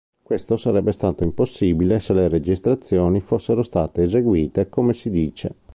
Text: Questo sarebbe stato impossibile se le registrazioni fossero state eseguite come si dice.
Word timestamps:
Questo 0.23 0.57
sarebbe 0.57 0.93
stato 0.93 1.23
impossibile 1.23 1.99
se 1.99 2.13
le 2.15 2.27
registrazioni 2.27 3.19
fossero 3.19 3.61
state 3.61 4.01
eseguite 4.01 4.67
come 4.67 4.93
si 4.93 5.11
dice. 5.11 5.53